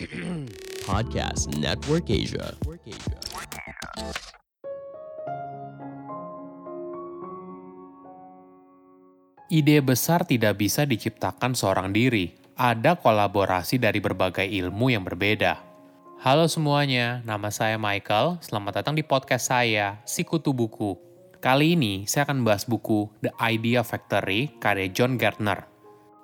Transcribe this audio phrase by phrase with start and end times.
[0.88, 2.56] Podcast Network Asia.
[9.52, 12.32] Ide besar tidak bisa diciptakan seorang diri.
[12.56, 15.60] Ada kolaborasi dari berbagai ilmu yang berbeda.
[16.24, 18.40] Halo semuanya, nama saya Michael.
[18.40, 20.96] Selamat datang di podcast saya, Sikutu Buku.
[21.44, 25.67] Kali ini saya akan bahas buku The Idea Factory karya John Gardner.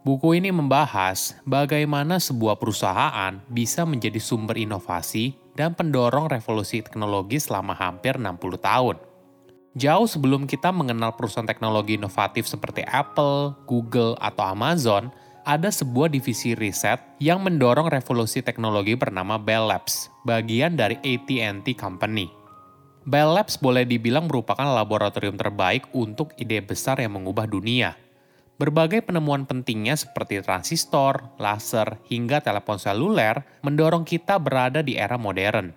[0.00, 7.76] Buku ini membahas bagaimana sebuah perusahaan bisa menjadi sumber inovasi dan pendorong revolusi teknologi selama
[7.76, 8.96] hampir 60 tahun.
[9.76, 15.12] Jauh sebelum kita mengenal perusahaan teknologi inovatif seperti Apple, Google, atau Amazon,
[15.44, 22.32] ada sebuah divisi riset yang mendorong revolusi teknologi bernama Bell Labs, bagian dari AT&T Company.
[23.04, 28.09] Bell Labs boleh dibilang merupakan laboratorium terbaik untuk ide besar yang mengubah dunia.
[28.60, 35.72] Berbagai penemuan pentingnya seperti transistor, laser, hingga telepon seluler mendorong kita berada di era modern.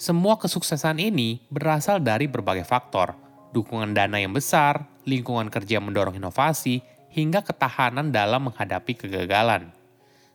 [0.00, 3.12] Semua kesuksesan ini berasal dari berbagai faktor,
[3.52, 6.80] dukungan dana yang besar, lingkungan kerja yang mendorong inovasi,
[7.12, 9.68] hingga ketahanan dalam menghadapi kegagalan.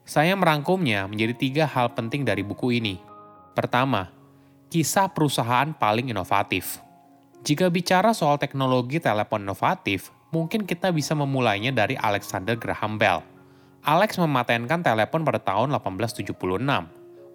[0.06, 3.02] Saya merangkumnya menjadi tiga hal penting dari buku ini.
[3.58, 4.14] Pertama,
[4.70, 6.86] kisah perusahaan paling inovatif.
[7.42, 13.22] Jika bicara soal teknologi telepon inovatif, mungkin kita bisa memulainya dari Alexander Graham Bell.
[13.80, 16.36] Alex mematenkan telepon pada tahun 1876.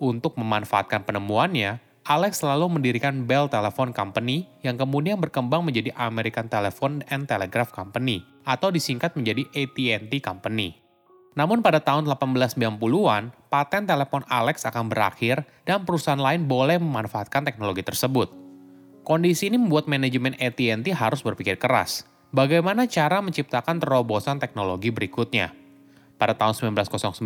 [0.03, 7.01] Untuk memanfaatkan penemuannya, Alex selalu mendirikan Bell Telephone Company yang kemudian berkembang menjadi American Telephone
[7.09, 10.77] and Telegraph Company atau disingkat menjadi AT&T Company.
[11.35, 17.81] Namun pada tahun 1890-an, paten telepon Alex akan berakhir dan perusahaan lain boleh memanfaatkan teknologi
[17.81, 18.31] tersebut.
[19.01, 22.05] Kondisi ini membuat manajemen AT&T harus berpikir keras.
[22.35, 25.55] Bagaimana cara menciptakan terobosan teknologi berikutnya?
[26.19, 27.23] Pada tahun 1909,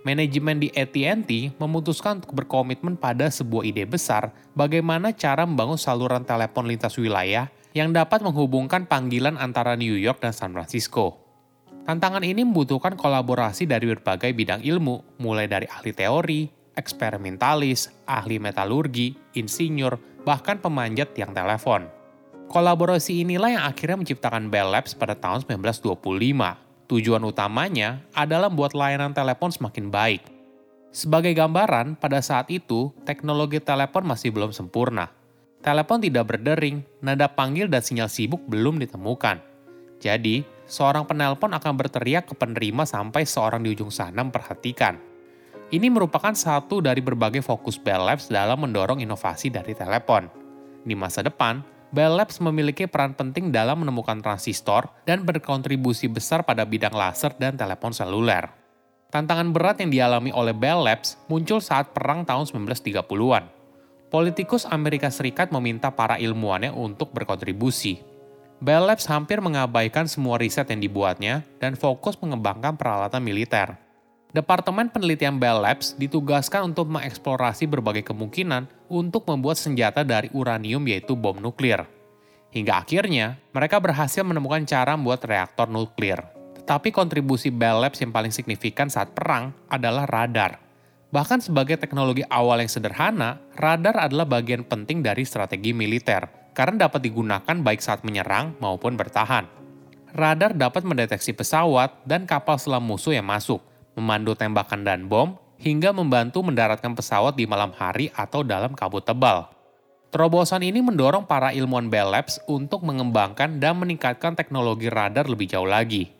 [0.00, 6.64] manajemen di AT&T memutuskan untuk berkomitmen pada sebuah ide besar bagaimana cara membangun saluran telepon
[6.64, 11.20] lintas wilayah yang dapat menghubungkan panggilan antara New York dan San Francisco.
[11.84, 16.48] Tantangan ini membutuhkan kolaborasi dari berbagai bidang ilmu, mulai dari ahli teori,
[16.80, 21.99] eksperimentalis, ahli metalurgi, insinyur, bahkan pemanjat tiang telepon.
[22.50, 29.14] Kolaborasi inilah yang akhirnya menciptakan Bell Labs pada tahun 1925 Tujuan utamanya adalah membuat layanan
[29.14, 30.26] telepon semakin baik.
[30.90, 35.06] Sebagai gambaran, pada saat itu, teknologi telepon masih belum sempurna.
[35.62, 39.38] Telepon tidak berdering, nada panggil dan sinyal sibuk belum ditemukan.
[40.02, 44.98] Jadi, seorang penelpon akan berteriak ke penerima sampai seorang di ujung sana memperhatikan.
[45.70, 50.26] Ini merupakan satu dari berbagai fokus Bell Labs dalam mendorong inovasi dari telepon.
[50.82, 56.62] Di masa depan, Bell Labs memiliki peran penting dalam menemukan transistor dan berkontribusi besar pada
[56.62, 58.46] bidang laser dan telepon seluler.
[59.10, 63.50] Tantangan berat yang dialami oleh Bell Labs muncul saat perang tahun 1930-an.
[64.06, 67.98] Politikus Amerika Serikat meminta para ilmuwannya untuk berkontribusi.
[68.62, 73.89] Bell Labs hampir mengabaikan semua riset yang dibuatnya dan fokus mengembangkan peralatan militer.
[74.30, 81.18] Departemen Penelitian Bell Labs ditugaskan untuk mengeksplorasi berbagai kemungkinan untuk membuat senjata dari uranium yaitu
[81.18, 81.82] bom nuklir.
[82.54, 86.22] Hingga akhirnya, mereka berhasil menemukan cara membuat reaktor nuklir.
[86.62, 90.62] Tetapi kontribusi Bell Labs yang paling signifikan saat perang adalah radar.
[91.10, 97.02] Bahkan sebagai teknologi awal yang sederhana, radar adalah bagian penting dari strategi militer, karena dapat
[97.02, 99.50] digunakan baik saat menyerang maupun bertahan.
[100.14, 103.58] Radar dapat mendeteksi pesawat dan kapal selam musuh yang masuk,
[103.98, 109.52] memandu tembakan dan bom, hingga membantu mendaratkan pesawat di malam hari atau dalam kabut tebal.
[110.10, 115.68] Terobosan ini mendorong para ilmuwan Bell Labs untuk mengembangkan dan meningkatkan teknologi radar lebih jauh
[115.68, 116.10] lagi.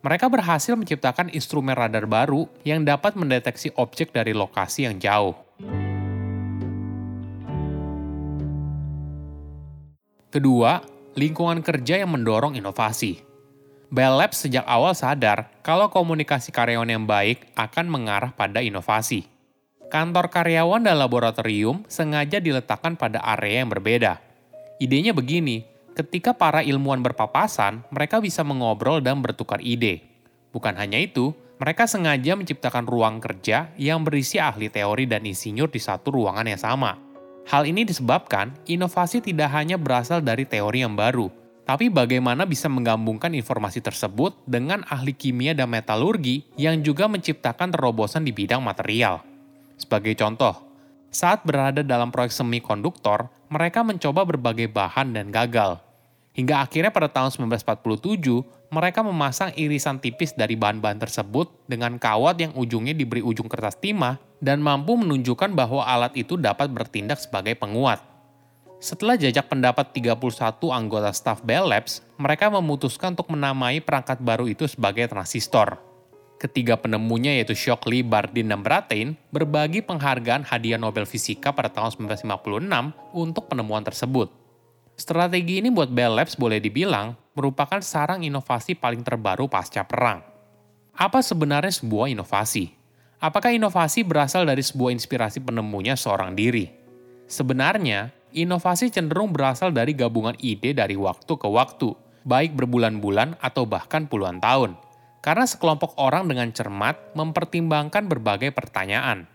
[0.00, 5.34] Mereka berhasil menciptakan instrumen radar baru yang dapat mendeteksi objek dari lokasi yang jauh.
[10.30, 10.78] Kedua,
[11.18, 13.29] lingkungan kerja yang mendorong inovasi.
[13.90, 19.26] Bell Labs sejak awal sadar kalau komunikasi karyawan yang baik akan mengarah pada inovasi.
[19.90, 24.22] Kantor karyawan dan laboratorium sengaja diletakkan pada area yang berbeda.
[24.78, 25.66] Idenya begini,
[25.98, 30.06] ketika para ilmuwan berpapasan, mereka bisa mengobrol dan bertukar ide.
[30.54, 35.82] Bukan hanya itu, mereka sengaja menciptakan ruang kerja yang berisi ahli teori dan insinyur di
[35.82, 36.94] satu ruangan yang sama.
[37.50, 41.39] Hal ini disebabkan inovasi tidak hanya berasal dari teori yang baru,
[41.70, 48.26] tapi bagaimana bisa menggabungkan informasi tersebut dengan ahli kimia dan metalurgi yang juga menciptakan terobosan
[48.26, 49.22] di bidang material.
[49.78, 50.50] Sebagai contoh,
[51.14, 55.78] saat berada dalam proyek semikonduktor, mereka mencoba berbagai bahan dan gagal.
[56.34, 62.50] Hingga akhirnya pada tahun 1947, mereka memasang irisan tipis dari bahan-bahan tersebut dengan kawat yang
[62.58, 68.09] ujungnya diberi ujung kertas timah dan mampu menunjukkan bahwa alat itu dapat bertindak sebagai penguat.
[68.80, 70.16] Setelah jajak pendapat 31
[70.72, 75.76] anggota staf Bell Labs, mereka memutuskan untuk menamai perangkat baru itu sebagai transistor.
[76.40, 83.12] Ketiga penemunya yaitu Shockley, Bardeen, dan Brattain berbagi penghargaan hadiah Nobel Fisika pada tahun 1956
[83.12, 84.32] untuk penemuan tersebut.
[84.96, 90.24] Strategi ini buat Bell Labs boleh dibilang merupakan sarang inovasi paling terbaru pasca perang.
[90.96, 92.72] Apa sebenarnya sebuah inovasi?
[93.20, 96.72] Apakah inovasi berasal dari sebuah inspirasi penemunya seorang diri?
[97.28, 101.94] Sebenarnya, inovasi cenderung berasal dari gabungan ide dari waktu ke waktu,
[102.26, 104.74] baik berbulan-bulan atau bahkan puluhan tahun–
[105.20, 109.28] karena sekelompok orang dengan cermat mempertimbangkan berbagai pertanyaan.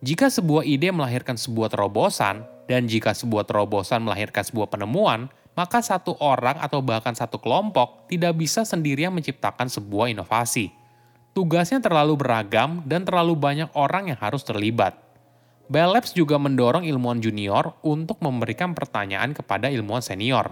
[0.00, 6.16] Jika sebuah ide melahirkan sebuah terobosan, dan jika sebuah terobosan melahirkan sebuah penemuan, maka satu
[6.24, 10.72] orang atau bahkan satu kelompok tidak bisa sendirian menciptakan sebuah inovasi.
[11.36, 14.96] Tugasnya terlalu beragam dan terlalu banyak orang yang harus terlibat.
[15.70, 20.50] Bell Labs juga mendorong ilmuwan junior untuk memberikan pertanyaan kepada ilmuwan senior.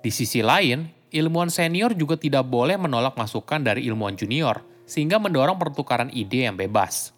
[0.00, 5.60] Di sisi lain, ilmuwan senior juga tidak boleh menolak masukan dari ilmuwan junior, sehingga mendorong
[5.60, 7.12] pertukaran ide yang bebas.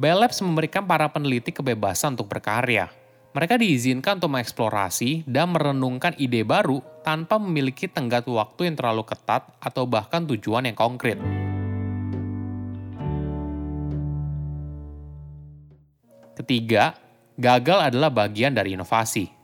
[0.00, 2.88] Bell Labs memberikan para peneliti kebebasan untuk berkarya.
[3.36, 9.44] Mereka diizinkan untuk mengeksplorasi dan merenungkan ide baru tanpa memiliki tenggat waktu yang terlalu ketat
[9.60, 11.20] atau bahkan tujuan yang konkret.
[16.38, 16.94] Ketiga,
[17.34, 19.38] gagal adalah bagian dari inovasi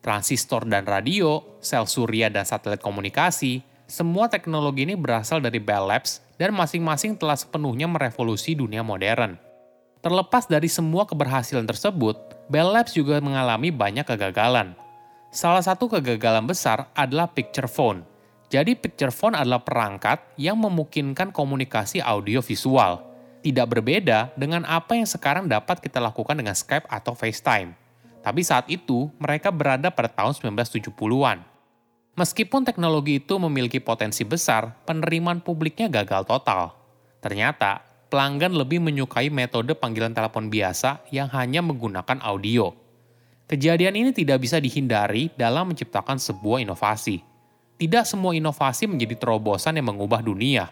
[0.00, 6.24] transistor dan radio, sel surya dan satelit komunikasi, semua teknologi ini berasal dari Bell Labs
[6.40, 9.36] dan masing-masing telah sepenuhnya merevolusi dunia modern.
[10.00, 12.16] Terlepas dari semua keberhasilan tersebut,
[12.48, 14.72] Bell Labs juga mengalami banyak kegagalan.
[15.30, 18.02] Salah satu kegagalan besar adalah picture phone.
[18.50, 23.09] Jadi picture phone adalah perangkat yang memungkinkan komunikasi audio visual.
[23.40, 27.72] Tidak berbeda dengan apa yang sekarang dapat kita lakukan dengan Skype atau FaceTime.
[28.20, 31.40] Tapi saat itu, mereka berada pada tahun 1970-an.
[32.20, 36.76] Meskipun teknologi itu memiliki potensi besar, penerimaan publiknya gagal total.
[37.24, 37.80] Ternyata,
[38.12, 42.76] pelanggan lebih menyukai metode panggilan telepon biasa yang hanya menggunakan audio.
[43.48, 47.24] Kejadian ini tidak bisa dihindari dalam menciptakan sebuah inovasi.
[47.80, 50.68] Tidak semua inovasi menjadi terobosan yang mengubah dunia.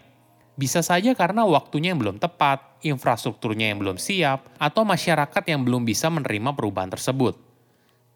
[0.59, 5.87] Bisa saja karena waktunya yang belum tepat, infrastrukturnya yang belum siap, atau masyarakat yang belum
[5.87, 7.39] bisa menerima perubahan tersebut.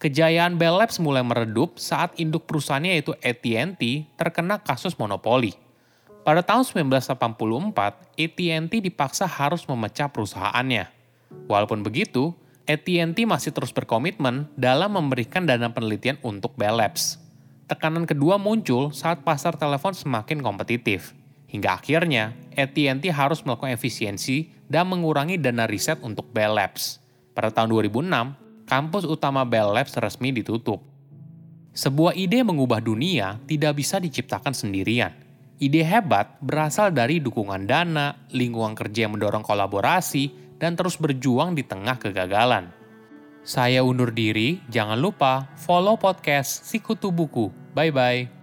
[0.03, 3.79] Kejayaan Bell Labs mulai meredup saat induk perusahaannya yaitu AT&T
[4.19, 5.55] terkena kasus monopoli.
[6.27, 7.15] Pada tahun 1984,
[8.19, 10.91] AT&T dipaksa harus memecah perusahaannya.
[11.47, 12.35] Walaupun begitu,
[12.67, 17.23] AT&T masih terus berkomitmen dalam memberikan dana penelitian untuk Bell Labs.
[17.71, 21.15] Tekanan kedua muncul saat pasar telepon semakin kompetitif.
[21.53, 26.97] Hingga akhirnya, AT&T harus melakukan efisiensi dan mengurangi dana riset untuk Bell Labs.
[27.37, 30.81] Pada tahun 2006, kampus utama Bell Labs resmi ditutup.
[31.77, 35.13] Sebuah ide mengubah dunia tidak bisa diciptakan sendirian.
[35.61, 41.61] Ide hebat berasal dari dukungan dana, lingkungan kerja yang mendorong kolaborasi, dan terus berjuang di
[41.61, 42.73] tengah kegagalan.
[43.45, 47.53] Saya undur diri, jangan lupa follow podcast Sikutu Buku.
[47.77, 48.42] Bye-bye.